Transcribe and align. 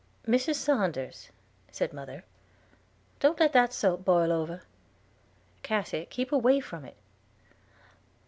"Mrs. 0.27 0.55
Saunders," 0.55 1.29
said 1.71 1.93
mother, 1.93 2.23
"don't 3.19 3.39
let 3.39 3.53
that 3.53 3.71
soap 3.71 4.03
boil 4.03 4.31
over. 4.31 4.63
Cassy, 5.61 6.07
keep 6.09 6.31
away 6.31 6.59
from 6.59 6.85
it." 6.85 6.97